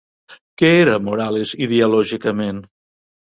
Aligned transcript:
Què 0.61 0.71
era 0.77 0.95
Morales 1.09 1.53
ideològicament? 1.67 2.65